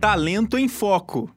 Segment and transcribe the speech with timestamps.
[0.00, 1.34] Talento em Foco.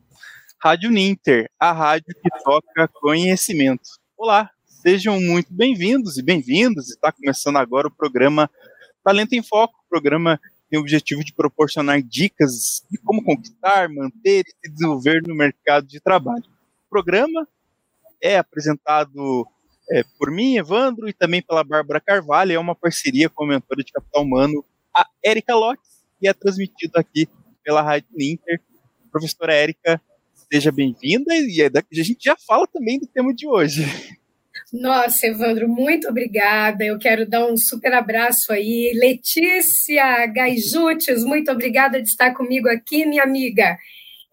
[0.63, 3.81] Rádio Ninter, a rádio que toca conhecimento.
[4.15, 6.89] Olá, sejam muito bem-vindos e bem-vindas.
[6.89, 8.47] Está começando agora o programa
[9.03, 10.39] Talento em Foco, programa
[10.69, 15.87] tem o objetivo de proporcionar dicas de como conquistar, manter e se desenvolver no mercado
[15.87, 16.45] de trabalho.
[16.85, 17.47] O programa
[18.21, 19.47] é apresentado
[19.89, 22.53] é, por mim, Evandro, e também pela Bárbara Carvalho.
[22.53, 24.63] É uma parceria com a mentora de capital humano,
[24.95, 27.27] a Erika Lotz, e é transmitido aqui
[27.63, 28.59] pela Rádio Ninter.
[29.11, 30.01] Professora Érica,
[30.51, 33.85] seja bem-vinda e é a gente já fala também do tema de hoje.
[34.71, 36.83] Nossa, Evandro, muito obrigada.
[36.83, 38.91] Eu quero dar um super abraço aí.
[38.95, 43.77] Letícia Gaijutes, muito obrigada de estar comigo aqui, minha amiga.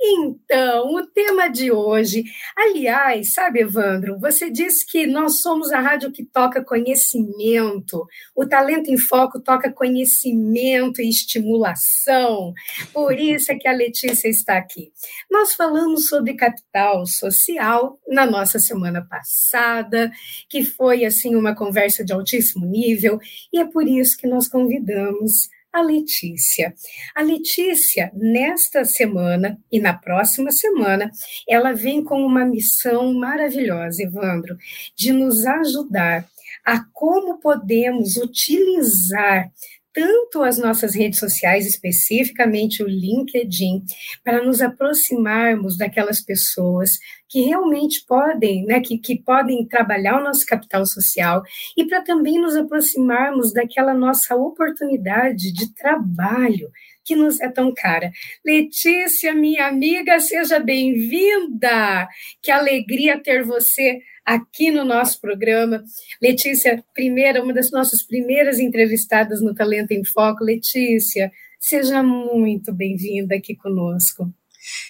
[0.00, 2.22] Então, o tema de hoje,
[2.56, 8.90] aliás, sabe, Evandro, você disse que nós somos a rádio que toca conhecimento, o Talento
[8.90, 12.54] em Foco toca conhecimento e estimulação,
[12.92, 14.92] por isso é que a Letícia está aqui.
[15.28, 20.12] Nós falamos sobre capital social na nossa semana passada,
[20.48, 23.18] que foi, assim, uma conversa de altíssimo nível,
[23.52, 26.74] e é por isso que nós convidamos a Letícia.
[27.14, 31.10] A Letícia, nesta semana e na próxima semana,
[31.48, 34.56] ela vem com uma missão maravilhosa, Evandro,
[34.96, 36.26] de nos ajudar
[36.64, 39.50] a como podemos utilizar
[39.98, 43.82] tanto as nossas redes sociais, especificamente o LinkedIn,
[44.22, 50.46] para nos aproximarmos daquelas pessoas que realmente podem, né, que, que podem trabalhar o nosso
[50.46, 51.42] capital social
[51.76, 56.70] e para também nos aproximarmos daquela nossa oportunidade de trabalho
[57.04, 58.12] que nos é tão cara.
[58.44, 62.06] Letícia, minha amiga, seja bem-vinda.
[62.40, 63.98] Que alegria ter você
[64.28, 65.82] aqui no nosso programa.
[66.20, 70.44] Letícia, primeira, uma das nossas primeiras entrevistadas no Talento em Foco.
[70.44, 74.30] Letícia, seja muito bem-vinda aqui conosco.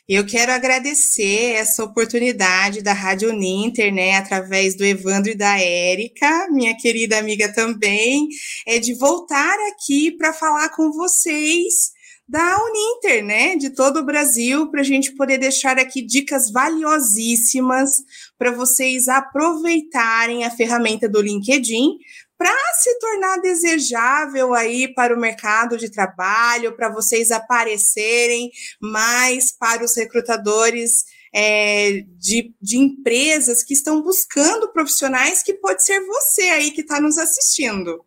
[0.08, 6.48] Eu quero agradecer essa oportunidade da Rádio Ninter, né, através do Evandro e da Érica,
[6.50, 8.26] minha querida amiga também,
[8.66, 11.92] é de voltar aqui para falar com vocês
[12.28, 18.02] da Uninter, né, de todo o Brasil, para a gente poder deixar aqui dicas valiosíssimas
[18.38, 21.98] para vocês aproveitarem a ferramenta do LinkedIn
[22.38, 28.50] para se tornar desejável aí para o mercado de trabalho, para vocês aparecerem
[28.80, 31.04] mais para os recrutadores
[31.34, 37.00] é, de, de empresas que estão buscando profissionais que pode ser você aí que está
[37.00, 38.04] nos assistindo.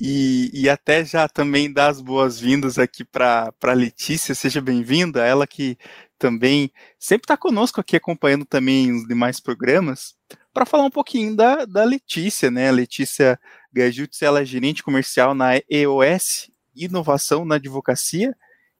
[0.00, 5.46] E, e até já também dar as boas-vindas aqui para a Letícia, seja bem-vinda, ela
[5.46, 5.78] que
[6.18, 10.14] também sempre está conosco aqui acompanhando também os demais programas,
[10.52, 12.68] para falar um pouquinho da, da Letícia, né?
[12.68, 13.38] A Letícia
[13.72, 18.34] Gajutz, ela é gerente comercial na EOS, Inovação na Advocacia,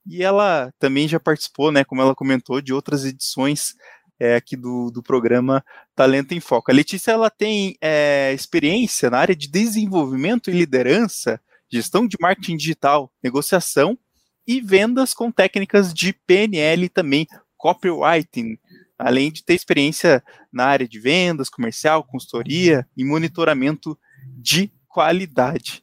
[0.07, 3.75] e ela também já participou, né, como ela comentou, de outras edições
[4.19, 5.65] é, aqui do, do programa
[5.95, 6.71] Talento em Foco.
[6.71, 11.41] A Letícia ela tem é, experiência na área de desenvolvimento e liderança,
[11.71, 13.99] gestão de marketing digital, negociação
[14.47, 18.59] e vendas com técnicas de PNL também, copywriting,
[18.99, 20.23] além de ter experiência
[20.53, 23.99] na área de vendas, comercial, consultoria e monitoramento
[24.37, 25.83] de qualidade.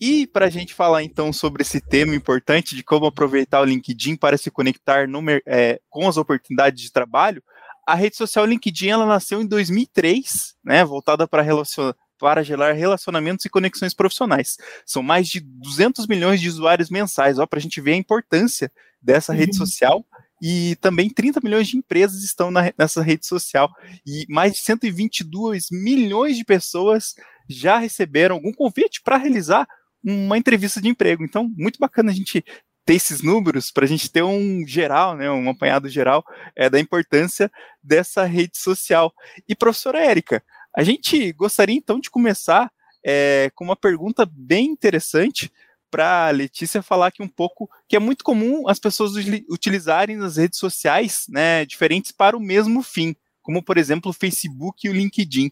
[0.00, 4.16] E para a gente falar então sobre esse tema importante de como aproveitar o LinkedIn
[4.16, 7.42] para se conectar no, é, com as oportunidades de trabalho,
[7.86, 11.92] a rede social LinkedIn ela nasceu em 2003, né, voltada para relacion...
[12.22, 14.56] para gerar relacionamentos e conexões profissionais.
[14.86, 18.70] São mais de 200 milhões de usuários mensais, ó, para a gente ver a importância
[19.02, 19.38] dessa uhum.
[19.38, 20.06] rede social.
[20.40, 23.68] E também 30 milhões de empresas estão na, nessa rede social.
[24.06, 27.16] E mais de 122 milhões de pessoas
[27.50, 29.66] já receberam algum convite para realizar
[30.00, 31.24] uma entrevista de emprego.
[31.24, 32.44] Então, muito bacana a gente
[32.84, 36.24] ter esses números para a gente ter um geral, né, um apanhado geral
[36.54, 37.50] é, da importância
[37.82, 39.12] dessa rede social.
[39.48, 40.40] E professora Érica,
[40.74, 42.70] a gente gostaria então de começar
[43.04, 45.52] é, com uma pergunta bem interessante
[45.90, 49.12] para a Letícia falar aqui um pouco que é muito comum as pessoas
[49.50, 54.86] utilizarem as redes sociais, né, diferentes para o mesmo fim, como por exemplo o Facebook
[54.86, 55.50] e o LinkedIn.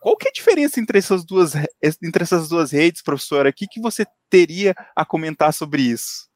[0.00, 1.54] Qual que é a diferença entre essas duas,
[2.02, 3.48] entre essas duas redes, professora?
[3.48, 6.28] O que, que você teria a comentar sobre isso?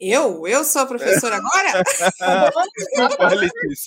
[0.00, 0.46] Eu?
[0.46, 1.82] Eu sou a professora agora?
[3.20, 3.86] Olha isso.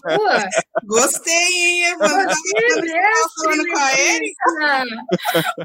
[0.85, 2.35] Gostei, hein, Evandro?
[2.35, 4.85] Você, mestre, com a Erika?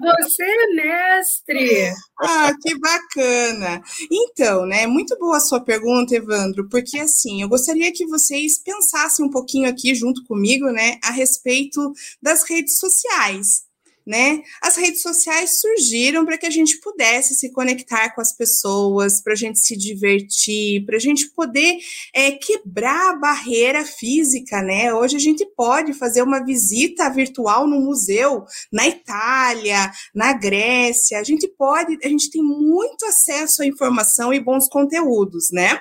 [0.01, 1.93] Você é mestre.
[2.23, 3.83] Ah, que bacana.
[4.11, 9.27] Então, né, muito boa a sua pergunta, Evandro, porque assim, eu gostaria que vocês pensassem
[9.27, 11.93] um pouquinho aqui junto comigo, né, a respeito
[12.23, 13.68] das redes sociais.
[14.09, 14.43] Né?
[14.63, 19.35] As redes sociais surgiram para que a gente pudesse se conectar com as pessoas, para
[19.35, 21.77] a gente se divertir, para a gente poder
[22.15, 24.95] é, quebrar a barreira física, né?
[24.95, 31.21] Hoje a gente pode fazer uma visita virtual no museu na Itália, na Grécia.
[31.21, 35.79] A gente pode, a gente tem muito acesso à informação e bons conteúdos, né?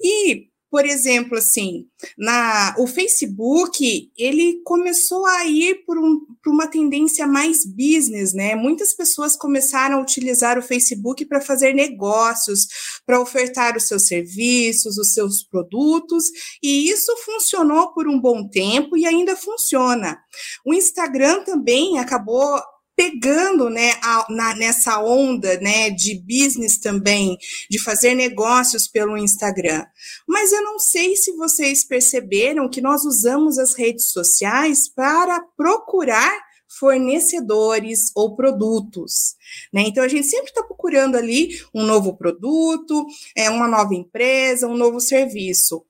[0.00, 1.86] E por exemplo, assim,
[2.18, 8.54] na, o Facebook, ele começou a ir por, um, por uma tendência mais business, né?
[8.54, 12.66] Muitas pessoas começaram a utilizar o Facebook para fazer negócios,
[13.06, 16.24] para ofertar os seus serviços, os seus produtos,
[16.62, 20.18] e isso funcionou por um bom tempo e ainda funciona.
[20.64, 22.60] O Instagram também acabou
[22.96, 27.36] pegando né, a, na, nessa onda né, de business também,
[27.70, 29.84] de fazer negócios pelo Instagram.
[30.26, 36.46] Mas eu não sei se vocês perceberam que nós usamos as redes sociais para procurar
[36.78, 39.36] fornecedores ou produtos.
[39.72, 39.84] Né?
[39.86, 43.06] Então a gente sempre está procurando ali um novo produto,
[43.36, 45.84] é uma nova empresa, um novo serviço.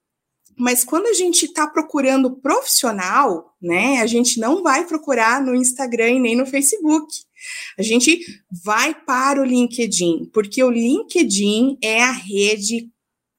[0.58, 6.12] Mas quando a gente está procurando profissional, né, a gente não vai procurar no Instagram
[6.12, 7.06] e nem no Facebook.
[7.78, 8.18] A gente
[8.64, 12.90] vai para o LinkedIn, porque o LinkedIn é a rede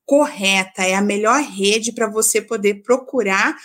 [0.06, 3.58] correta, é a melhor rede para você poder procurar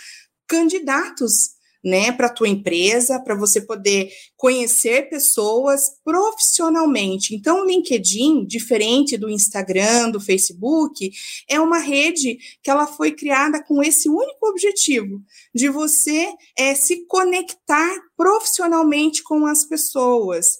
[0.47, 1.51] candidatos
[1.83, 7.35] né, para tua empresa, para você poder conhecer pessoas profissionalmente.
[7.35, 11.11] Então, o LinkedIn, diferente do Instagram, do Facebook,
[11.49, 15.21] é uma rede que ela foi criada com esse único objetivo,
[15.53, 20.57] de você é, se conectar profissionalmente com as pessoas,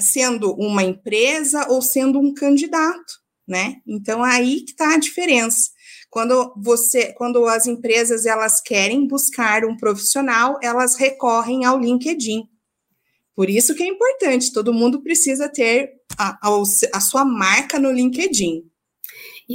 [0.00, 3.14] sendo uma empresa ou sendo um candidato,
[3.46, 3.76] né?
[3.86, 5.70] Então, aí que está a diferença.
[6.12, 12.46] Quando você, quando as empresas elas querem buscar um profissional, elas recorrem ao LinkedIn.
[13.34, 16.62] Por isso que é importante, todo mundo precisa ter a, a,
[16.92, 18.62] a sua marca no LinkedIn.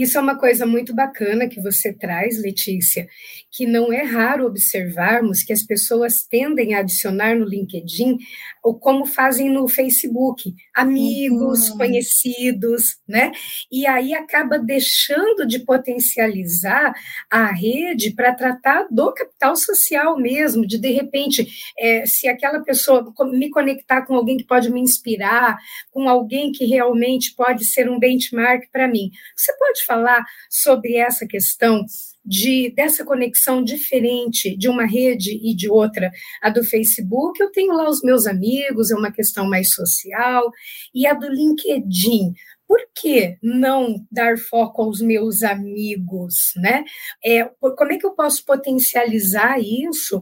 [0.02, 3.08] Isso é uma coisa muito bacana que você traz, Letícia,
[3.52, 8.18] que não é raro observarmos que as pessoas tendem a adicionar no LinkedIn
[8.64, 11.78] ou como fazem no Facebook, amigos, uhum.
[11.78, 13.32] conhecidos, né?
[13.72, 16.94] E aí acaba deixando de potencializar
[17.32, 21.48] a rede para tratar do capital social mesmo, de de repente,
[21.80, 25.58] é, se aquela pessoa me conectar com alguém que pode me inspirar,
[25.92, 29.10] com alguém que realmente pode ser um benchmark para mim.
[29.36, 31.84] Você pode falar sobre essa questão
[32.28, 36.12] de dessa conexão diferente de uma rede e de outra,
[36.42, 40.51] a do Facebook, eu tenho lá os meus amigos, é uma questão mais social,
[40.94, 42.34] e a do LinkedIn,
[42.68, 46.83] por que não dar foco aos meus amigos, né?
[47.24, 50.22] É, como é que eu posso potencializar isso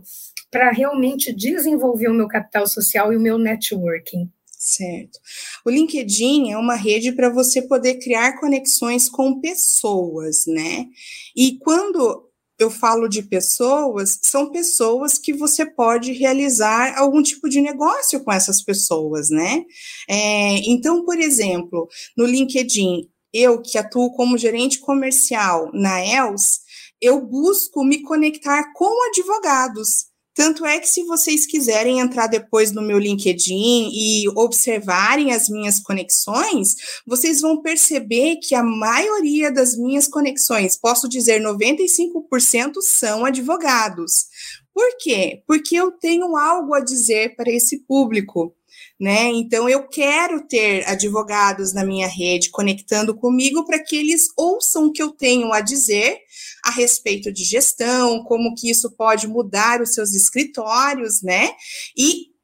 [0.51, 4.29] para realmente desenvolver o meu capital social e o meu networking?
[4.67, 5.19] Certo.
[5.63, 10.88] O LinkedIn é uma rede para você poder criar conexões com pessoas, né?
[11.35, 12.27] E quando
[12.57, 18.31] eu falo de pessoas, são pessoas que você pode realizar algum tipo de negócio com
[18.31, 19.63] essas pessoas, né?
[20.09, 21.88] É, então, por exemplo,
[22.18, 26.61] no LinkedIn, eu que atuo como gerente comercial na ELS,
[27.00, 32.81] eu busco me conectar com advogados tanto é que, se vocês quiserem entrar depois no
[32.81, 36.75] meu LinkedIn e observarem as minhas conexões,
[37.07, 44.25] vocês vão perceber que a maioria das minhas conexões, posso dizer 95%, são advogados.
[44.73, 45.42] Por quê?
[45.47, 48.54] Porque eu tenho algo a dizer para esse público
[48.99, 49.25] né?
[49.25, 54.91] Então eu quero ter advogados na minha rede conectando comigo para que eles ouçam o
[54.91, 56.17] que eu tenho a dizer
[56.63, 61.51] a respeito de gestão, como que isso pode mudar os seus escritórios, né?
[61.97, 62.34] E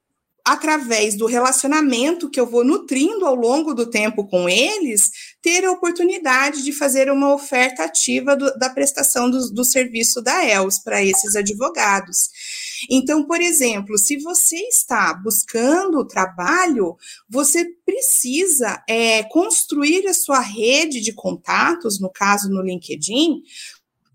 [0.45, 5.71] através do relacionamento que eu vou nutrindo ao longo do tempo com eles, ter a
[5.71, 11.03] oportunidade de fazer uma oferta ativa do, da prestação do, do serviço da ELS para
[11.03, 12.29] esses advogados.
[12.89, 16.95] Então, por exemplo, se você está buscando trabalho,
[17.29, 23.41] você precisa é, construir a sua rede de contatos, no caso no LinkedIn,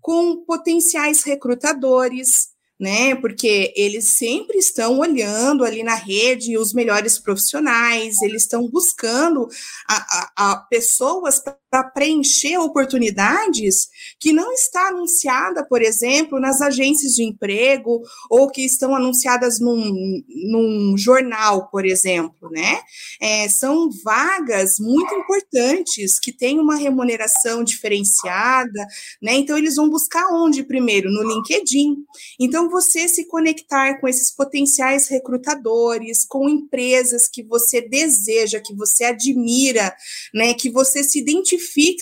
[0.01, 3.15] com potenciais recrutadores, né?
[3.15, 9.47] Porque eles sempre estão olhando ali na rede os melhores profissionais, eles estão buscando
[9.87, 17.13] a, a, a pessoas para preencher oportunidades que não está anunciada, por exemplo, nas agências
[17.13, 22.79] de emprego ou que estão anunciadas num, num jornal, por exemplo, né?
[23.21, 28.87] É, são vagas muito importantes que têm uma remuneração diferenciada,
[29.21, 29.33] né?
[29.35, 31.97] Então eles vão buscar onde primeiro no LinkedIn.
[32.39, 39.05] Então você se conectar com esses potenciais recrutadores, com empresas que você deseja, que você
[39.05, 39.93] admira,
[40.33, 41.56] né, que você se identifica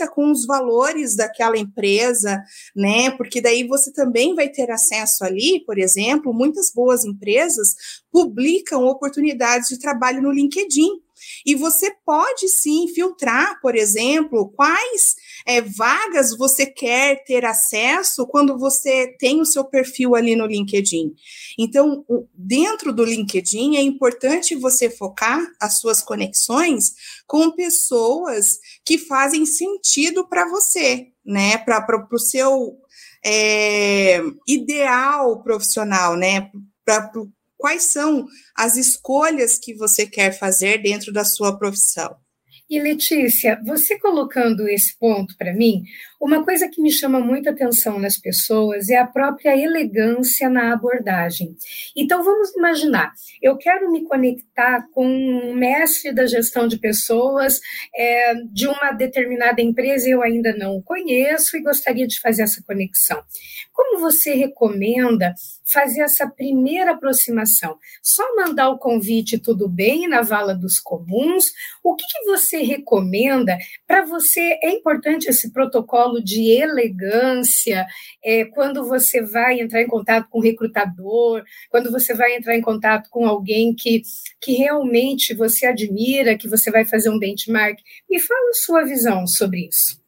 [0.08, 2.42] com os valores daquela empresa,
[2.76, 7.76] né, porque daí você também vai ter acesso ali, por exemplo, muitas boas empresas
[8.12, 11.06] publicam oportunidades de trabalho no LinkedIn.
[11.46, 18.58] E você pode sim filtrar, por exemplo, quais é, vagas você quer ter acesso quando
[18.58, 21.14] você tem o seu perfil ali no LinkedIn.
[21.58, 26.94] Então, dentro do LinkedIn, é importante você focar as suas conexões
[27.26, 31.58] com pessoas que fazem sentido para você, né?
[31.58, 32.78] Para o seu
[33.26, 36.52] é, ideal profissional, né?
[36.86, 37.12] Para
[37.58, 42.16] quais são as escolhas que você quer fazer dentro da sua profissão.
[42.70, 45.84] E Letícia, você colocando esse ponto para mim,
[46.20, 51.56] uma coisa que me chama muita atenção nas pessoas é a própria elegância na abordagem.
[51.96, 57.60] Então vamos imaginar, eu quero me conectar com um mestre da gestão de pessoas
[57.96, 62.64] é, de uma determinada empresa, eu ainda não o conheço e gostaria de fazer essa
[62.66, 63.22] conexão.
[63.74, 65.34] Como você recomenda
[65.66, 67.78] fazer essa primeira aproximação?
[68.02, 71.46] Só mandar o convite tudo bem na vala dos comuns?
[71.84, 74.58] O que, que você recomenda para você?
[74.64, 77.86] É importante esse protocolo de elegância
[78.24, 82.62] é, quando você vai entrar em contato com o recrutador, quando você vai entrar em
[82.62, 84.02] contato com alguém que,
[84.42, 87.80] que realmente você admira, que você vai fazer um benchmark.
[88.10, 90.04] Me fala a sua visão sobre isso.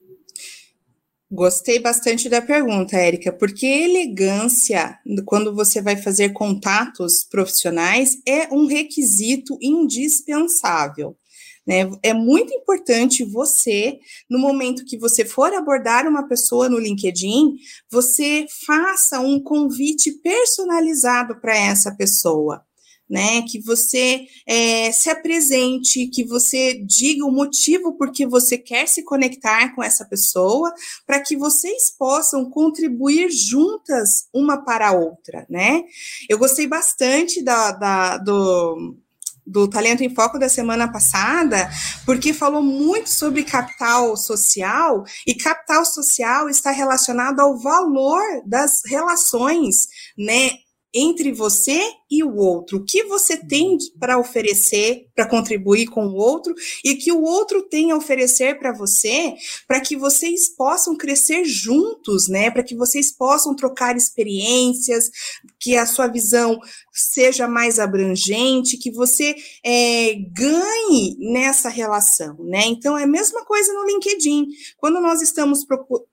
[1.30, 8.66] Gostei bastante da pergunta, Érica, porque elegância, quando você vai fazer contatos profissionais, é um
[8.66, 11.18] requisito indispensável.
[11.68, 11.90] Né?
[12.02, 17.58] É muito importante você, no momento que você for abordar uma pessoa no LinkedIn,
[17.92, 22.66] você faça um convite personalizado para essa pessoa
[23.10, 23.42] né?
[23.44, 29.04] Que você é, se apresente, que você diga o motivo por que você quer se
[29.04, 30.74] conectar com essa pessoa,
[31.06, 35.84] para que vocês possam contribuir juntas uma para a outra, né?
[36.28, 38.98] Eu gostei bastante da, da do
[39.48, 41.70] do Talento em Foco da semana passada,
[42.06, 49.88] porque falou muito sobre capital social, e capital social está relacionado ao valor das relações,
[50.18, 50.52] né,
[51.00, 52.78] entre você e o outro.
[52.78, 57.62] O que você tem para oferecer, para contribuir com o outro e que o outro
[57.62, 59.36] tem a oferecer para você,
[59.68, 62.50] para que vocês possam crescer juntos, né?
[62.50, 65.12] Para que vocês possam trocar experiências,
[65.60, 66.60] que a sua visão
[66.92, 72.66] seja mais abrangente, que você é, ganhe nessa relação, né?
[72.66, 74.48] Então é a mesma coisa no LinkedIn.
[74.78, 75.64] Quando nós estamos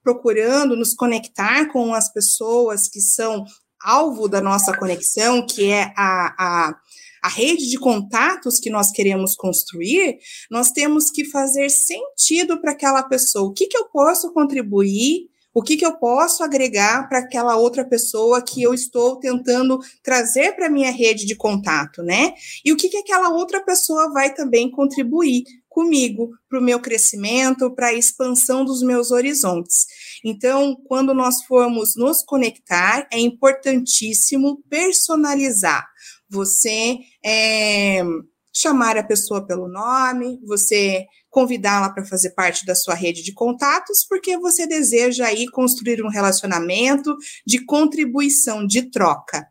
[0.02, 3.46] procurando nos conectar com as pessoas que são
[3.84, 6.74] alvo da nossa conexão, que é a, a,
[7.22, 10.18] a rede de contatos que nós queremos construir,
[10.50, 13.48] nós temos que fazer sentido para aquela pessoa.
[13.48, 15.28] O que, que eu posso contribuir?
[15.54, 20.56] O que, que eu posso agregar para aquela outra pessoa que eu estou tentando trazer
[20.56, 22.34] para minha rede de contato, né?
[22.64, 27.74] E o que, que aquela outra pessoa vai também contribuir comigo para o meu crescimento,
[27.74, 29.86] para a expansão dos meus horizontes.
[30.24, 35.84] Então, quando nós formos nos conectar, é importantíssimo personalizar.
[36.30, 38.04] Você é,
[38.54, 44.06] chamar a pessoa pelo nome, você convidá-la para fazer parte da sua rede de contatos,
[44.08, 49.44] porque você deseja aí construir um relacionamento de contribuição, de troca.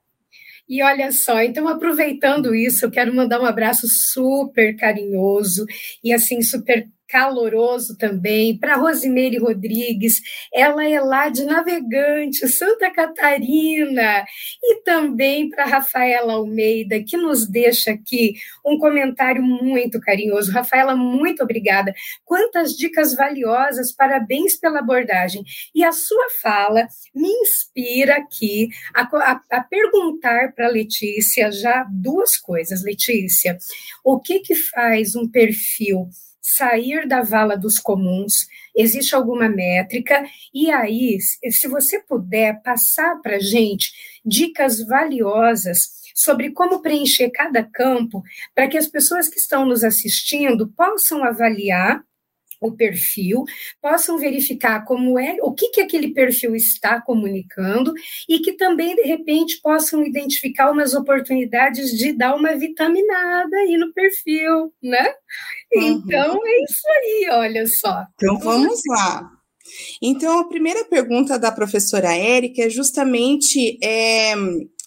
[0.67, 5.65] E olha só, então aproveitando isso, eu quero mandar um abraço super carinhoso
[6.03, 10.20] e assim super caloroso também, para Rosimeire Rodrigues,
[10.51, 14.25] ela é lá de Navegante, Santa Catarina,
[14.63, 18.34] e também para Rafaela Almeida, que nos deixa aqui
[18.65, 20.51] um comentário muito carinhoso.
[20.51, 21.93] Rafaela, muito obrigada.
[22.25, 25.43] Quantas dicas valiosas, parabéns pela abordagem.
[25.75, 32.38] E a sua fala me inspira aqui a, a, a perguntar para Letícia já duas
[32.38, 32.84] coisas.
[32.84, 33.55] Letícia,
[34.03, 36.10] o que que faz um perfil
[36.43, 43.38] sair da vala dos comuns, existe alguma métrica, e aí, se você puder passar para
[43.38, 43.91] a gente
[44.25, 48.21] dicas valiosas sobre como preencher cada campo,
[48.53, 52.03] para que as pessoas que estão nos assistindo possam avaliar
[52.67, 53.43] o perfil,
[53.82, 57.93] possam verificar como é, o que, que aquele perfil está comunicando
[58.27, 63.93] e que também, de repente, possam identificar umas oportunidades de dar uma vitaminada aí no
[63.93, 65.13] perfil, né?
[65.74, 65.82] Uhum.
[65.84, 68.05] Então, é isso aí, olha só.
[68.15, 69.42] Então, vamos lá.
[70.01, 74.36] Então, a primeira pergunta da professora Érica é justamente é,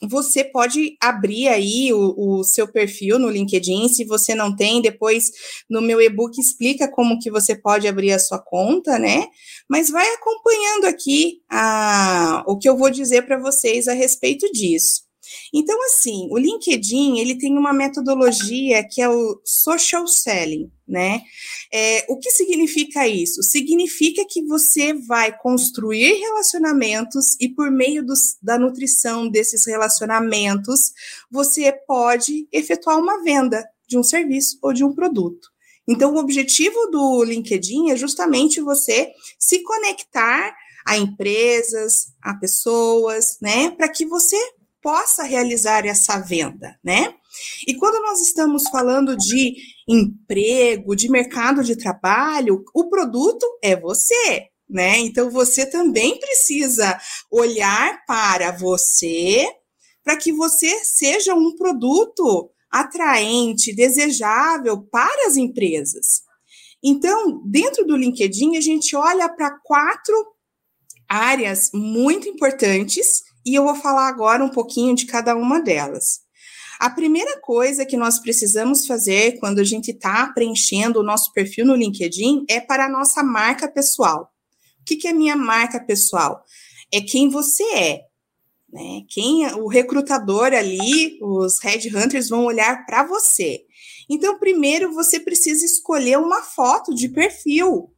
[0.02, 5.30] você pode abrir aí o, o, seu perfil no LinkedIn, se você não tem, depois
[5.70, 9.26] no meu e-book explica como que você pode abrir a sua conta, né?
[9.68, 15.06] Mas vai acompanhando aqui a, o que eu vou dizer para vocês a respeito disso.
[15.52, 21.20] Então, assim, o LinkedIn, ele tem uma metodologia que é o social selling, né?
[21.72, 23.42] É, o que significa isso?
[23.42, 30.92] Significa que você vai construir relacionamentos e por meio dos, da nutrição desses relacionamentos,
[31.30, 35.48] você pode efetuar uma venda de um serviço ou de um produto.
[35.88, 43.70] Então, o objetivo do LinkedIn é justamente você se conectar a empresas, a pessoas, né,
[43.70, 44.36] para que você
[44.82, 47.14] possa realizar essa venda, né?
[47.66, 49.54] E quando nós estamos falando de
[49.88, 54.98] emprego, de mercado de trabalho, o produto é você, né?
[54.98, 56.98] Então você também precisa
[57.30, 59.46] olhar para você
[60.02, 66.22] para que você seja um produto atraente, desejável para as empresas.
[66.82, 70.14] Então, dentro do LinkedIn, a gente olha para quatro
[71.08, 76.20] áreas muito importantes e eu vou falar agora um pouquinho de cada uma delas.
[76.78, 81.64] A primeira coisa que nós precisamos fazer quando a gente está preenchendo o nosso perfil
[81.64, 84.30] no LinkedIn é para a nossa marca pessoal.
[84.80, 86.44] O que, que é minha marca pessoal?
[86.92, 88.00] É quem você é.
[88.70, 89.02] Né?
[89.08, 93.64] Quem o recrutador ali, os headhunters vão olhar para você.
[94.08, 97.92] Então, primeiro você precisa escolher uma foto de perfil.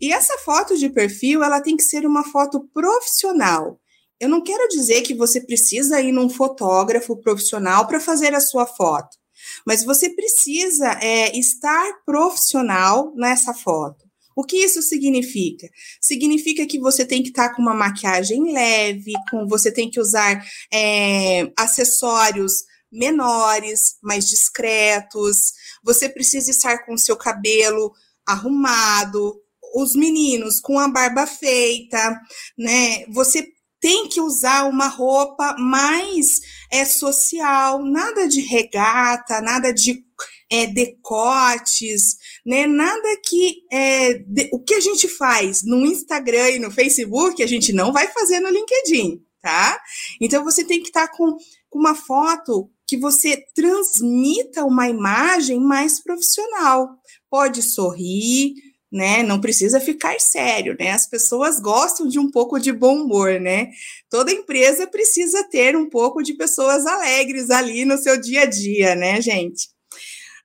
[0.00, 3.80] E essa foto de perfil, ela tem que ser uma foto profissional.
[4.20, 8.66] Eu não quero dizer que você precisa ir num fotógrafo profissional para fazer a sua
[8.66, 9.16] foto,
[9.64, 14.08] mas você precisa é, estar profissional nessa foto.
[14.34, 15.68] O que isso significa?
[16.00, 20.00] Significa que você tem que estar tá com uma maquiagem leve, com você tem que
[20.00, 25.52] usar é, acessórios menores, mais discretos.
[25.82, 27.92] Você precisa estar com o seu cabelo
[28.26, 29.40] arrumado,
[29.74, 32.20] os meninos com a barba feita,
[32.56, 33.04] né?
[33.08, 33.46] Você
[33.80, 40.04] tem que usar uma roupa mais é, social, nada de regata, nada de
[40.50, 42.66] é, decotes, né?
[42.66, 47.46] Nada que é, de, o que a gente faz no Instagram e no Facebook, a
[47.46, 49.78] gente não vai fazer no LinkedIn, tá?
[50.20, 51.36] Então você tem que estar tá com,
[51.68, 56.88] com uma foto que você transmita uma imagem mais profissional.
[57.30, 58.54] Pode sorrir,
[58.90, 59.22] né?
[59.22, 60.92] Não precisa ficar sério, né?
[60.92, 63.70] As pessoas gostam de um pouco de bom humor, né?
[64.08, 68.94] Toda empresa precisa ter um pouco de pessoas alegres ali no seu dia a dia,
[68.94, 69.68] né, gente?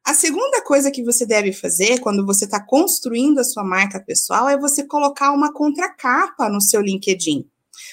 [0.05, 4.49] A segunda coisa que você deve fazer quando você está construindo a sua marca pessoal
[4.49, 7.47] é você colocar uma contracapa no seu LinkedIn.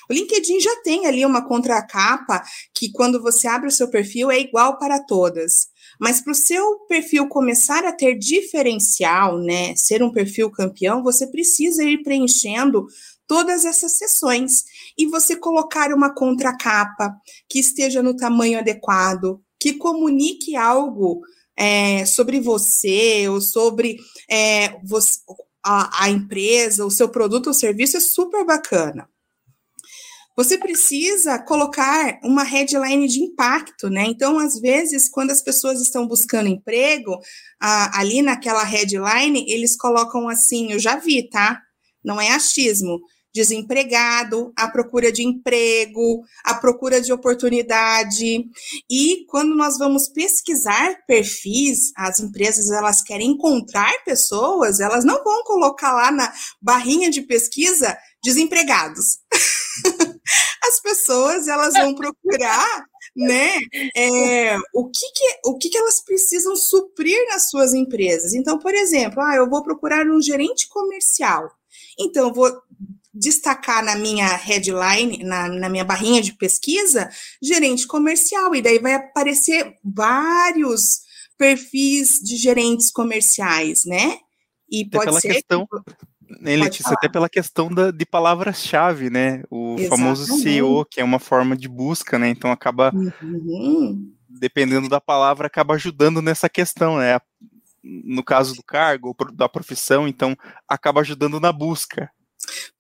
[0.09, 2.43] O LinkedIn já tem ali uma contracapa
[2.75, 5.69] que, quando você abre o seu perfil, é igual para todas.
[6.01, 11.27] Mas para o seu perfil começar a ter diferencial, né, ser um perfil campeão, você
[11.27, 12.87] precisa ir preenchendo
[13.27, 14.65] todas essas sessões
[14.99, 17.15] e você colocar uma contracapa
[17.49, 21.21] que esteja no tamanho adequado, que comunique algo
[21.55, 25.21] é, sobre você ou sobre é, você,
[25.63, 29.07] a, a empresa, o seu produto ou serviço é super bacana.
[30.37, 34.05] Você precisa colocar uma headline de impacto, né?
[34.07, 37.19] Então, às vezes, quando as pessoas estão buscando emprego,
[37.61, 41.61] ali naquela headline, eles colocam assim: eu já vi, tá?
[42.03, 43.01] Não é achismo
[43.33, 48.45] desempregado, a procura de emprego, a procura de oportunidade.
[48.90, 55.43] E quando nós vamos pesquisar perfis, as empresas elas querem encontrar pessoas, elas não vão
[55.45, 59.19] colocar lá na barrinha de pesquisa desempregados.
[60.64, 62.85] As pessoas elas vão procurar,
[63.16, 63.59] né?
[63.97, 68.35] É, o que, que o que, que elas precisam suprir nas suas empresas.
[68.35, 71.51] Então, por exemplo, ah, eu vou procurar um gerente comercial.
[71.99, 72.51] Então, eu vou
[73.12, 77.11] destacar na minha headline, na, na minha barrinha de pesquisa,
[77.43, 81.01] gerente comercial, e daí vai aparecer vários
[81.37, 84.19] perfis de gerentes comerciais, né?
[84.71, 85.35] E pode ser.
[85.35, 89.43] Questão, que né, Letícia, até pela questão da, de palavras-chave, né?
[89.51, 89.88] O Exatamente.
[89.88, 92.29] famoso CEO, que é uma forma de busca, né?
[92.29, 94.12] Então acaba, uhum.
[94.29, 97.19] dependendo da palavra, acaba ajudando nessa questão, né?
[97.83, 100.37] No caso do cargo, da profissão, então
[100.69, 102.11] acaba ajudando na busca.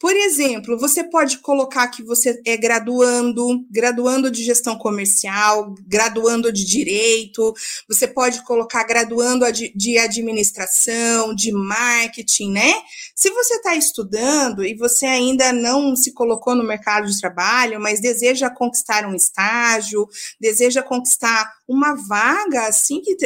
[0.00, 6.64] Por exemplo, você pode colocar que você é graduando, graduando de gestão comercial, graduando de
[6.64, 7.52] direito,
[7.86, 12.72] você pode colocar graduando de administração, de marketing, né?
[13.14, 18.00] Se você está estudando e você ainda não se colocou no mercado de trabalho, mas
[18.00, 20.08] deseja conquistar um estágio,
[20.40, 23.16] deseja conquistar uma vaga assim que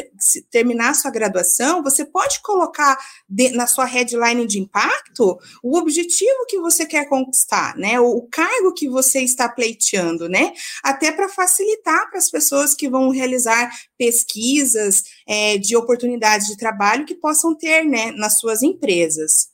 [0.51, 2.99] terminar sua graduação, você pode colocar
[3.53, 8.01] na sua headline de impacto o objetivo que você quer conquistar, né?
[8.01, 10.53] O, o cargo que você está pleiteando, né?
[10.83, 17.05] Até para facilitar para as pessoas que vão realizar pesquisas é, de oportunidades de trabalho
[17.05, 19.53] que possam ter, né, nas suas empresas.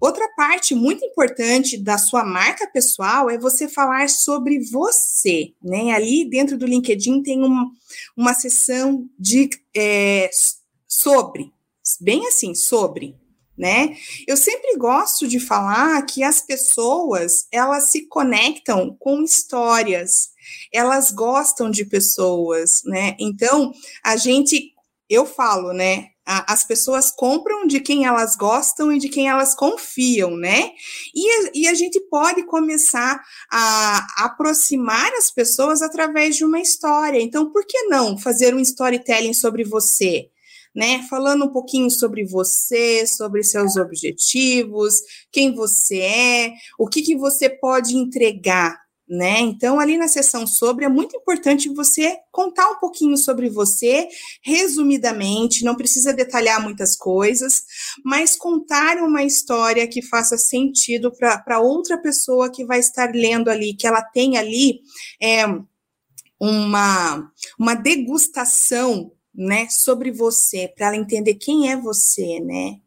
[0.00, 5.92] Outra parte muito importante da sua marca pessoal é você falar sobre você, né?
[5.92, 7.70] Ali dentro do LinkedIn tem uma,
[8.16, 10.28] uma seção de é,
[10.86, 11.52] sobre,
[12.00, 13.16] bem assim, sobre,
[13.56, 13.96] né?
[14.26, 20.30] Eu sempre gosto de falar que as pessoas elas se conectam com histórias,
[20.72, 23.16] elas gostam de pessoas, né?
[23.18, 24.72] Então a gente,
[25.08, 26.08] eu falo, né?
[26.26, 30.70] as pessoas compram de quem elas gostam e de quem elas confiam, né?
[31.14, 37.20] E, e a gente pode começar a aproximar as pessoas através de uma história.
[37.20, 40.30] Então, por que não fazer um storytelling sobre você?
[40.74, 44.94] Né, falando um pouquinho sobre você, sobre seus objetivos,
[45.30, 49.40] quem você é, o que, que você pode entregar né?
[49.40, 54.08] Então, ali na sessão sobre, é muito importante você contar um pouquinho sobre você,
[54.42, 57.64] resumidamente, não precisa detalhar muitas coisas,
[58.02, 63.74] mas contar uma história que faça sentido para outra pessoa que vai estar lendo ali,
[63.74, 64.80] que ela tem ali
[65.22, 65.44] é,
[66.40, 72.78] uma, uma degustação né, sobre você, para ela entender quem é você, né?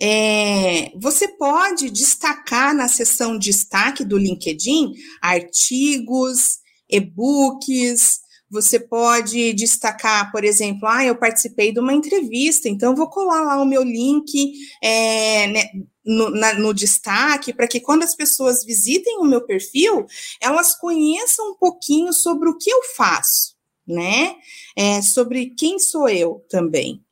[0.00, 6.58] É, você pode destacar na seção destaque do LinkedIn artigos,
[6.88, 13.42] e-books, você pode destacar, por exemplo, ah, eu participei de uma entrevista, então vou colar
[13.42, 15.64] lá o meu link é, né,
[16.04, 20.06] no, na, no, destaque, para que quando as pessoas visitem o meu perfil,
[20.40, 23.53] elas conheçam um pouquinho sobre o que eu faço,
[23.86, 24.36] né?
[24.76, 27.02] É, sobre quem sou eu também.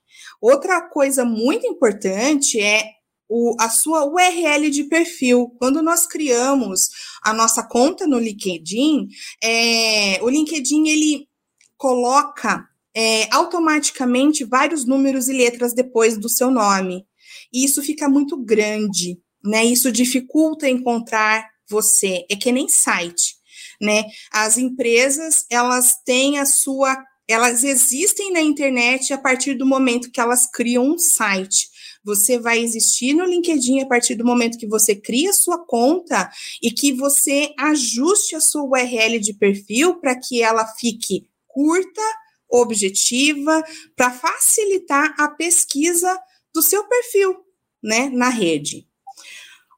[0.41, 2.85] Outra coisa muito importante é
[3.29, 5.55] o, a sua URL de perfil.
[5.59, 6.89] Quando nós criamos
[7.23, 9.09] a nossa conta no LinkedIn,
[9.43, 11.29] é, o LinkedIn ele
[11.77, 17.07] coloca é, automaticamente vários números e letras depois do seu nome.
[17.53, 19.65] E isso fica muito grande, né?
[19.65, 22.27] Isso dificulta encontrar você.
[22.31, 23.37] É que nem site,
[23.83, 24.05] né?
[24.33, 26.97] As empresas elas têm a sua
[27.29, 31.71] elas existem na internet a partir do momento que elas criam um site.
[32.05, 36.71] Você vai existir no LinkedIn a partir do momento que você cria sua conta e
[36.71, 42.03] que você ajuste a sua URL de perfil para que ela fique curta,
[42.51, 43.62] objetiva,
[43.97, 46.18] para facilitar a pesquisa
[46.53, 47.37] do seu perfil,
[47.83, 48.87] né, na rede.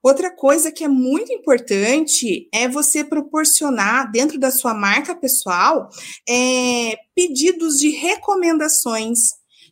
[0.05, 5.89] Outra coisa que é muito importante é você proporcionar, dentro da sua marca pessoal,
[6.29, 9.19] é, pedidos de recomendações.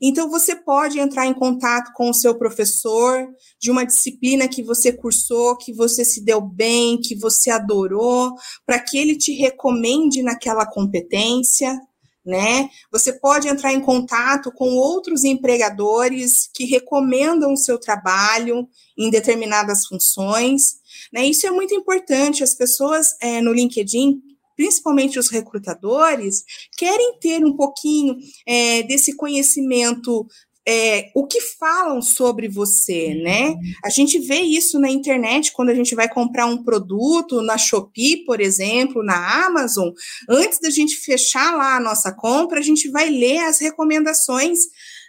[0.00, 3.28] Então, você pode entrar em contato com o seu professor
[3.60, 8.32] de uma disciplina que você cursou, que você se deu bem, que você adorou,
[8.64, 11.78] para que ele te recomende naquela competência,
[12.24, 12.68] né?
[12.90, 19.86] Você pode entrar em contato com outros empregadores que recomendam o seu trabalho em determinadas
[19.86, 20.76] funções,
[21.12, 21.26] né?
[21.26, 22.42] Isso é muito importante.
[22.42, 24.20] As pessoas é, no LinkedIn
[24.54, 26.44] principalmente os recrutadores,
[26.76, 30.26] querem ter um pouquinho é, desse conhecimento
[30.66, 33.54] é, o que falam sobre você, né?
[33.84, 38.24] A gente vê isso na internet quando a gente vai comprar um produto na Shopee,
[38.24, 39.90] por exemplo, na Amazon.
[40.28, 44.60] Antes da gente fechar lá a nossa compra, a gente vai ler as recomendações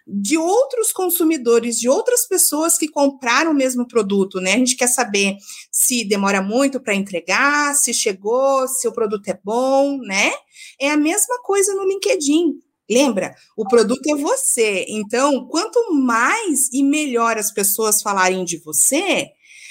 [0.05, 4.55] de outros consumidores, de outras pessoas que compraram o mesmo produto, né?
[4.55, 5.37] A gente quer saber
[5.71, 10.31] se demora muito para entregar, se chegou, se o produto é bom, né?
[10.79, 12.59] É a mesma coisa no LinkedIn.
[12.93, 13.35] Lembra?
[13.57, 14.85] O produto é você.
[14.87, 19.29] Então, quanto mais e melhor as pessoas falarem de você,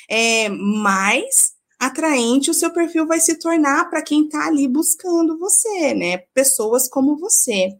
[0.08, 5.94] é, mais atraente o seu perfil vai se tornar para quem está ali buscando você,
[5.94, 6.18] né?
[6.32, 7.70] Pessoas como você.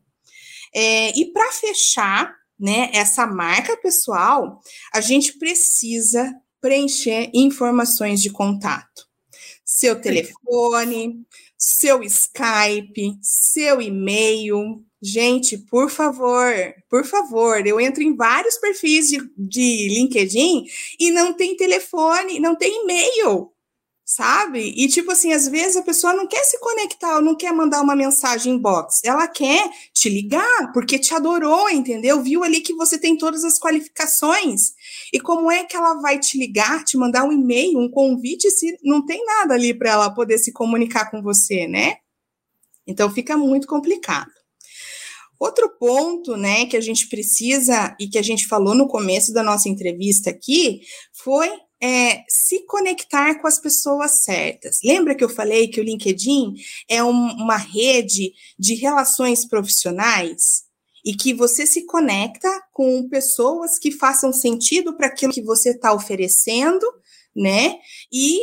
[0.75, 4.61] É, e para fechar, né, essa marca pessoal,
[4.93, 9.07] a gente precisa preencher informações de contato.
[9.65, 11.25] Seu telefone,
[11.57, 16.55] seu Skype, seu e-mail, Gente, por favor,
[16.89, 20.65] por favor, eu entro em vários perfis de, de LinkedIn
[21.01, 23.53] e não tem telefone, não tem e-mail
[24.05, 24.75] sabe?
[24.77, 27.97] E tipo assim, às vezes a pessoa não quer se conectar, não quer mandar uma
[27.97, 32.23] mensagem inbox, ela quer te ligar porque te adorou, entendeu?
[32.23, 34.73] Viu ali que você tem todas as qualificações.
[35.13, 38.77] E como é que ela vai te ligar, te mandar um e-mail, um convite se
[38.83, 41.97] não tem nada ali para ela poder se comunicar com você, né?
[42.87, 44.42] Então fica muito complicado.
[45.43, 49.43] Outro ponto, né, que a gente precisa e que a gente falou no começo da
[49.43, 51.51] nossa entrevista aqui foi
[51.83, 54.79] é, se conectar com as pessoas certas.
[54.85, 56.55] Lembra que eu falei que o LinkedIn
[56.89, 60.63] é um, uma rede de relações profissionais?
[61.05, 65.93] E que você se conecta com pessoas que façam sentido para aquilo que você está
[65.93, 66.87] oferecendo,
[67.35, 67.75] né?
[68.13, 68.39] E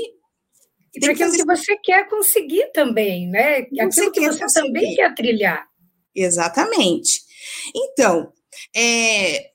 [0.93, 3.59] e para aquilo que você quer conseguir também, né?
[3.79, 4.53] Aquilo que você conseguir.
[4.53, 5.69] também quer trilhar.
[6.15, 7.21] Exatamente.
[7.75, 8.31] Então,
[8.75, 9.51] é,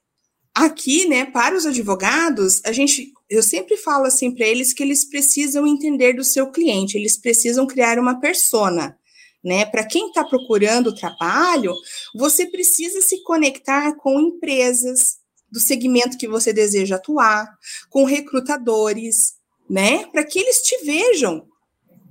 [0.54, 5.04] aqui, né, para os advogados, a gente eu sempre falo assim para eles que eles
[5.04, 8.96] precisam entender do seu cliente, eles precisam criar uma persona.
[9.42, 9.66] Né?
[9.66, 11.74] Para quem está procurando trabalho,
[12.14, 15.18] você precisa se conectar com empresas
[15.50, 17.46] do segmento que você deseja atuar,
[17.90, 19.34] com recrutadores,
[19.68, 20.06] né?
[20.06, 21.46] Para que eles te vejam,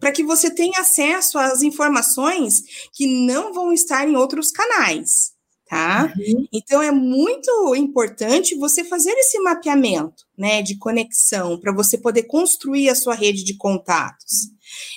[0.03, 2.61] para que você tenha acesso às informações
[2.91, 5.31] que não vão estar em outros canais
[5.65, 6.13] tá?
[6.17, 6.45] Uhum.
[6.53, 12.89] Então é muito importante você fazer esse mapeamento, né, de conexão para você poder construir
[12.89, 14.49] a sua rede de contatos,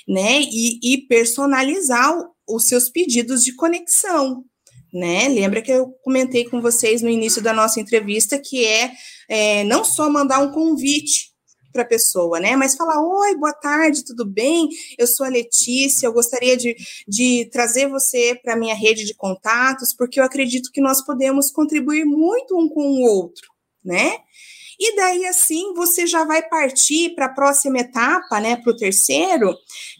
[0.07, 2.13] né, e, e personalizar
[2.47, 4.43] os seus pedidos de conexão,
[4.93, 5.27] né?
[5.29, 8.91] Lembra que eu comentei com vocês no início da nossa entrevista que é,
[9.27, 11.31] é não só mandar um convite
[11.77, 12.55] para a pessoa, né?
[12.55, 14.67] Mas falar: Oi, boa tarde, tudo bem?
[14.97, 16.75] Eu sou a Letícia, eu gostaria de,
[17.07, 21.51] de trazer você para a minha rede de contatos, porque eu acredito que nós podemos
[21.51, 23.47] contribuir muito um com o outro,
[23.85, 24.17] né?
[24.79, 29.55] E daí, assim, você já vai partir para a próxima etapa, né, para o terceiro,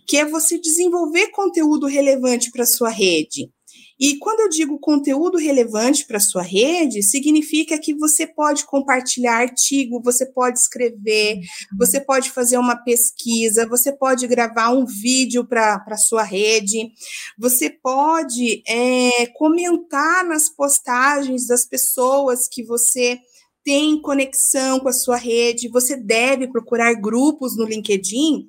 [0.07, 3.49] que é você desenvolver conteúdo relevante para sua rede.
[3.99, 10.01] E quando eu digo conteúdo relevante para sua rede, significa que você pode compartilhar artigo,
[10.03, 11.39] você pode escrever,
[11.77, 16.91] você pode fazer uma pesquisa, você pode gravar um vídeo para a sua rede,
[17.37, 23.19] você pode é, comentar nas postagens das pessoas que você
[23.63, 28.47] tem conexão com a sua rede, você deve procurar grupos no LinkedIn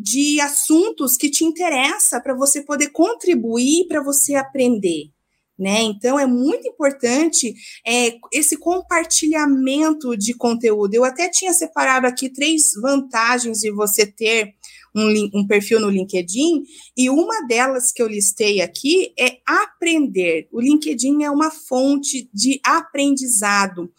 [0.00, 5.10] de assuntos que te interessa para você poder contribuir, para você aprender.
[5.58, 5.82] Né?
[5.82, 7.54] Então é muito importante
[7.86, 10.94] é, esse compartilhamento de conteúdo.
[10.94, 14.54] Eu até tinha separado aqui três vantagens de você ter
[14.94, 16.64] um, um, perfil no LinkedIn,
[16.96, 20.48] e uma delas que eu listei aqui é aprender.
[20.50, 23.92] O LinkedIn é uma fonte de aprendizado.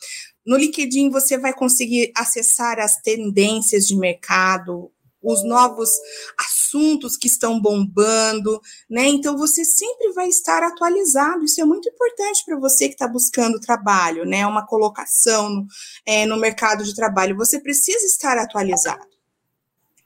[0.46, 5.90] No LinkedIn você vai conseguir acessar as tendências de mercado, os novos
[6.38, 9.08] assuntos que estão bombando, né?
[9.08, 11.44] Então você sempre vai estar atualizado.
[11.44, 14.46] Isso é muito importante para você que está buscando trabalho, né?
[14.48, 15.68] Uma colocação no,
[16.06, 17.38] é, no mercado de trabalho.
[17.38, 19.12] Você precisa estar atualizado.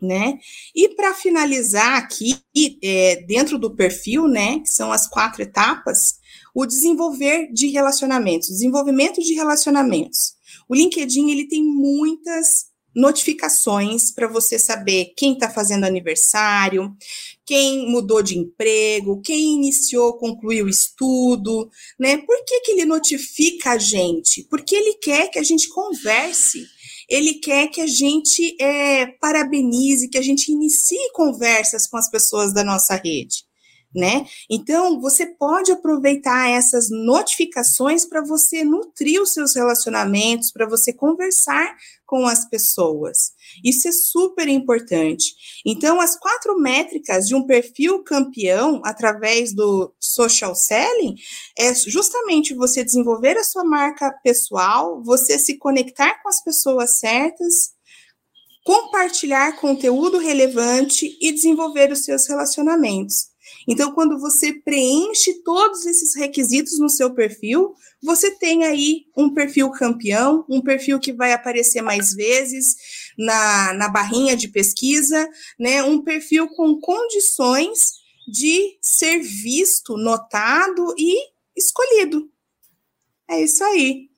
[0.01, 0.37] Né?
[0.75, 2.37] E para finalizar aqui,
[2.83, 6.19] é, dentro do perfil, né, que são as quatro etapas,
[6.53, 10.35] o desenvolver de relacionamentos, desenvolvimento de relacionamentos.
[10.67, 16.95] O LinkedIn ele tem muitas notificações para você saber quem está fazendo aniversário,
[17.45, 22.17] quem mudou de emprego, quem iniciou, concluiu o estudo, né?
[22.17, 24.43] Por que, que ele notifica a gente?
[24.49, 26.65] Porque ele quer que a gente converse,
[27.09, 32.53] ele quer que a gente é, parabenize, que a gente inicie conversas com as pessoas
[32.53, 33.45] da nossa rede
[33.95, 34.25] né?
[34.49, 41.75] Então, você pode aproveitar essas notificações para você nutrir os seus relacionamentos, para você conversar
[42.05, 43.31] com as pessoas.
[43.63, 45.33] Isso é super importante.
[45.65, 51.15] Então, as quatro métricas de um perfil campeão através do social selling
[51.57, 57.75] é justamente você desenvolver a sua marca pessoal, você se conectar com as pessoas certas,
[58.65, 63.34] compartilhar conteúdo relevante e desenvolver os seus relacionamentos.
[63.67, 69.71] Então, quando você preenche todos esses requisitos no seu perfil, você tem aí um perfil
[69.71, 72.75] campeão, um perfil que vai aparecer mais vezes
[73.17, 75.27] na, na barrinha de pesquisa,
[75.59, 75.83] né?
[75.83, 77.93] Um perfil com condições
[78.27, 81.15] de ser visto, notado e
[81.55, 82.29] escolhido.
[83.29, 84.09] É isso aí.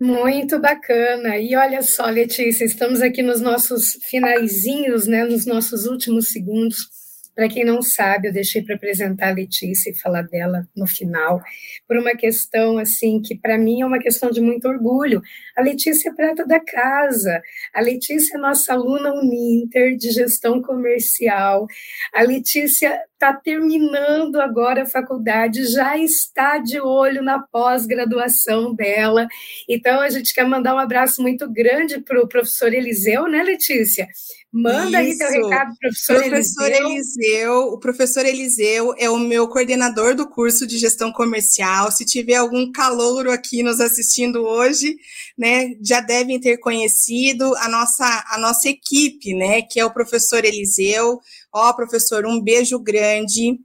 [0.00, 1.36] Muito bacana.
[1.36, 6.88] E olha só, Letícia, estamos aqui nos nossos finaizinhos, né, nos nossos últimos segundos
[7.34, 11.40] para quem não sabe, eu deixei para apresentar a Letícia e falar dela no final,
[11.86, 15.22] por uma questão assim que para mim é uma questão de muito orgulho.
[15.56, 17.40] A Letícia é prata da casa.
[17.74, 21.66] A Letícia é nossa aluna Uninter de gestão comercial.
[22.14, 29.28] A Letícia está terminando agora a faculdade, já está de olho na pós-graduação dela.
[29.68, 34.08] Então, a gente quer mandar um abraço muito grande para o professor Eliseu, né, Letícia?
[34.52, 35.22] Manda Isso.
[35.22, 36.88] aí teu recado, professor, professor Eliseu.
[36.88, 37.58] Eliseu.
[37.68, 41.92] O professor Eliseu é o meu coordenador do curso de gestão comercial.
[41.92, 44.96] Se tiver algum calouro aqui nos assistindo hoje,
[45.38, 50.44] né, já devem ter conhecido a nossa, a nossa equipe, né, que é o professor
[50.44, 51.20] Eliseu.
[51.52, 53.56] Ó, professor, um beijo grande.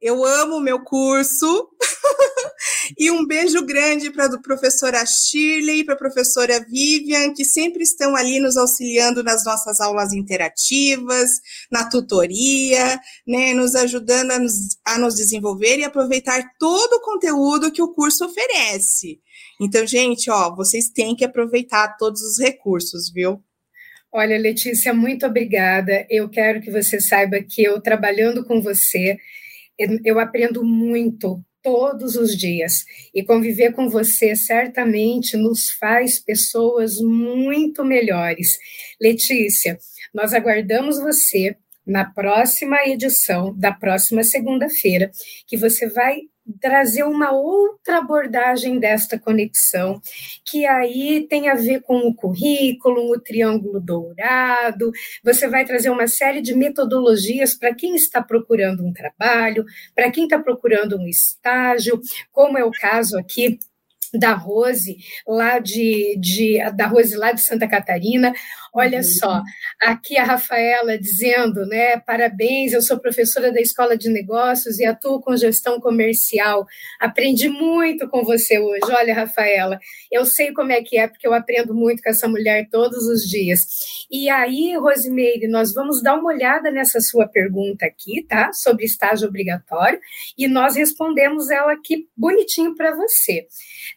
[0.00, 1.68] Eu amo o meu curso.
[2.98, 8.16] e um beijo grande para a professora Shirley, para a professora Vivian, que sempre estão
[8.16, 11.28] ali nos auxiliando nas nossas aulas interativas,
[11.70, 14.52] na tutoria, né, nos ajudando a nos,
[14.84, 19.20] a nos desenvolver e aproveitar todo o conteúdo que o curso oferece.
[19.60, 23.42] Então, gente, ó, vocês têm que aproveitar todos os recursos, viu?
[24.12, 26.04] Olha, Letícia, muito obrigada.
[26.10, 29.16] Eu quero que você saiba que eu, trabalhando com você,
[30.04, 32.84] eu aprendo muito todos os dias.
[33.14, 38.58] E conviver com você certamente nos faz pessoas muito melhores.
[39.00, 39.78] Letícia,
[40.14, 45.10] nós aguardamos você na próxima edição da próxima segunda-feira,
[45.46, 46.20] que você vai
[46.60, 50.00] trazer uma outra abordagem desta conexão,
[50.44, 54.90] que aí tem a ver com o currículo, o triângulo dourado.
[55.22, 60.24] Você vai trazer uma série de metodologias para quem está procurando um trabalho, para quem
[60.24, 62.00] está procurando um estágio,
[62.32, 63.58] como é o caso aqui
[64.12, 68.32] da Rose, lá de, de, da Rose lá de Santa Catarina.
[68.72, 69.04] Olha uhum.
[69.04, 69.42] só,
[69.82, 71.98] aqui a Rafaela dizendo, né?
[71.98, 76.66] Parabéns, eu sou professora da Escola de Negócios e atuo com gestão comercial.
[77.00, 78.80] Aprendi muito com você hoje.
[78.84, 79.78] Olha, Rafaela,
[80.10, 83.22] eu sei como é que é, porque eu aprendo muito com essa mulher todos os
[83.22, 83.66] dias.
[84.10, 88.52] E aí, Rosimeire, nós vamos dar uma olhada nessa sua pergunta aqui, tá?
[88.52, 89.98] Sobre estágio obrigatório,
[90.38, 93.46] e nós respondemos ela aqui bonitinho para você.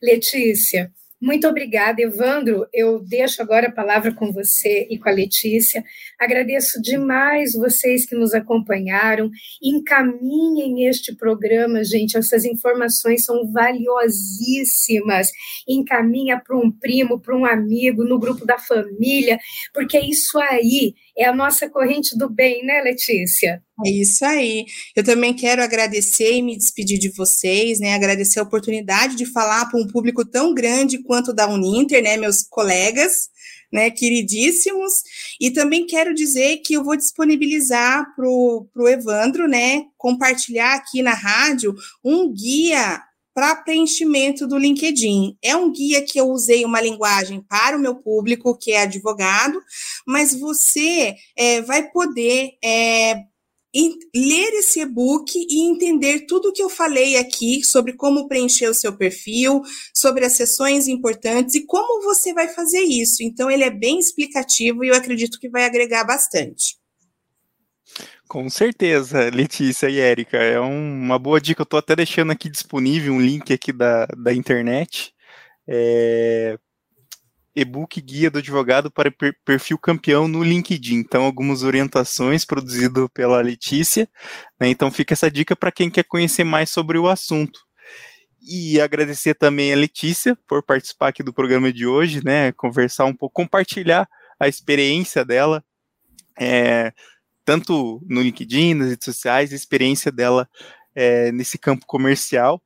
[0.01, 0.91] Letícia,
[1.23, 2.67] muito obrigada, Evandro.
[2.73, 5.81] Eu deixo agora a palavra com você e com a Letícia.
[6.19, 9.31] Agradeço demais vocês que nos acompanharam.
[9.63, 12.17] Encaminhem este programa, gente.
[12.17, 15.29] Essas informações são valiosíssimas.
[15.65, 19.39] Encaminha para um primo, para um amigo, no grupo da família,
[19.73, 23.63] porque isso aí é a nossa corrente do bem, né, Letícia?
[23.85, 24.65] É isso aí.
[24.95, 27.93] Eu também quero agradecer e me despedir de vocês, né?
[27.93, 32.43] Agradecer a oportunidade de falar para um público tão grande quanto da Uninter, né, meus
[32.43, 33.29] colegas,
[33.71, 34.93] né, queridíssimos.
[35.39, 41.13] E também quero dizer que eu vou disponibilizar para o Evandro, né, compartilhar aqui na
[41.13, 43.01] rádio um guia
[43.33, 45.35] para preenchimento do LinkedIn.
[45.41, 49.59] É um guia que eu usei uma linguagem para o meu público, que é advogado,
[50.05, 53.23] mas você é, vai poder é,
[54.15, 58.73] ler esse e-book e entender tudo o que eu falei aqui sobre como preencher o
[58.73, 59.61] seu perfil,
[59.93, 63.23] sobre as sessões importantes e como você vai fazer isso.
[63.23, 66.77] Então, ele é bem explicativo e eu acredito que vai agregar bastante.
[68.27, 71.61] Com certeza, Letícia e Érica, é um, uma boa dica.
[71.61, 75.13] Eu estou até deixando aqui disponível um link aqui da, da internet.
[75.67, 76.57] É,
[77.55, 79.13] e-book Guia do Advogado para
[79.45, 80.95] Perfil Campeão no LinkedIn.
[80.95, 84.09] Então, algumas orientações produzido pela Letícia.
[84.59, 84.69] Né?
[84.69, 87.59] Então, fica essa dica para quem quer conhecer mais sobre o assunto.
[88.41, 92.51] E agradecer também a Letícia por participar aqui do programa de hoje, né?
[92.51, 94.05] Conversar um pouco, compartilhar
[94.37, 95.63] a experiência dela,
[96.37, 96.91] é,
[97.45, 100.49] tanto no LinkedIn, nas redes sociais, a experiência dela
[100.93, 102.61] é, nesse campo comercial.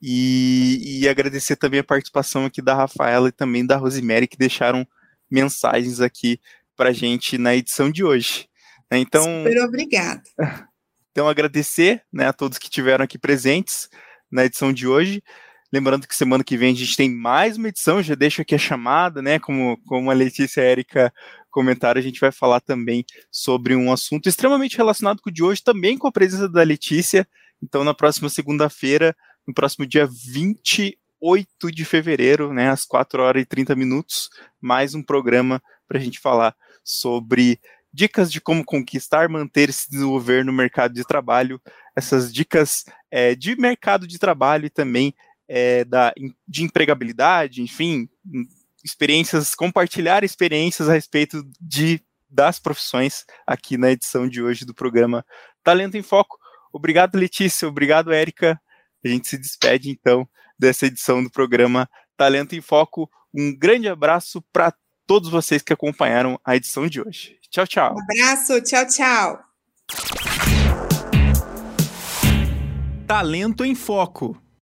[0.00, 4.86] E, e, agradecer também a participação aqui da Rafaela e também da Rosemary, que deixaram
[5.28, 6.40] mensagens aqui
[6.76, 8.48] para gente na edição de hoje.
[8.90, 10.22] Né, então, Super obrigada.
[11.10, 13.88] Então, agradecer né, a todos que estiveram aqui presentes
[14.30, 15.20] na edição de hoje.
[15.72, 18.58] Lembrando que semana que vem a gente tem mais uma edição, já deixo aqui a
[18.58, 19.38] chamada, né?
[19.38, 21.12] Como, como a Letícia e a Erika
[21.50, 25.62] comentaram, a gente vai falar também sobre um assunto extremamente relacionado com o de hoje,
[25.62, 27.26] também com a presença da Letícia.
[27.62, 29.14] Então, na próxima segunda-feira,
[29.48, 34.28] no próximo dia 28 de fevereiro, né, às 4 horas e 30 minutos,
[34.60, 37.58] mais um programa para a gente falar sobre
[37.90, 41.58] dicas de como conquistar, manter e se desenvolver no mercado de trabalho,
[41.96, 45.14] essas dicas é, de mercado de trabalho e também
[45.48, 46.12] é, da,
[46.46, 48.06] de empregabilidade, enfim,
[48.84, 55.24] experiências, compartilhar experiências a respeito de das profissões aqui na edição de hoje do programa
[55.64, 56.36] Talento em Foco.
[56.70, 57.66] Obrigado, Letícia.
[57.66, 58.60] Obrigado, Érica.
[59.08, 60.28] A gente se despede, então,
[60.58, 63.10] dessa edição do programa Talento em Foco.
[63.34, 64.72] Um grande abraço para
[65.06, 67.38] todos vocês que acompanharam a edição de hoje.
[67.50, 67.94] Tchau, tchau.
[67.94, 69.40] Um abraço, tchau, tchau.
[73.06, 74.38] Talento em Foco.